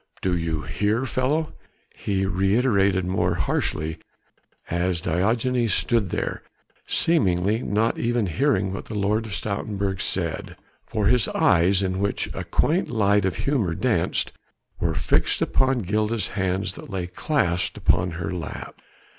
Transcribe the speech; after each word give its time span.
Do 0.23 0.35
you 0.35 0.63
hear, 0.63 1.05
fellow?" 1.05 1.53
he 1.95 2.25
reiterated 2.25 3.05
more 3.05 3.35
harshly 3.35 3.99
as 4.67 4.99
Diogenes 5.01 5.75
stood 5.75 6.09
there, 6.09 6.41
seemingly 6.87 7.61
not 7.61 7.99
even 7.99 8.25
hearing 8.25 8.73
what 8.73 8.85
the 8.85 8.95
Lord 8.95 9.27
of 9.27 9.33
Stoutenburg 9.35 10.01
said, 10.01 10.55
for 10.87 11.05
his 11.05 11.27
eyes 11.27 11.83
in 11.83 11.99
which 11.99 12.33
a 12.33 12.43
quaint 12.43 12.89
light 12.89 13.25
of 13.25 13.35
humour 13.45 13.75
danced 13.75 14.31
were 14.79 14.95
fixed 14.95 15.39
upon 15.39 15.83
Gilda's 15.83 16.29
hands 16.29 16.73
that 16.73 16.89
lay 16.89 17.05
clasped 17.05 17.77
upon 17.77 18.09
her 18.13 18.31
lap. 18.31 18.81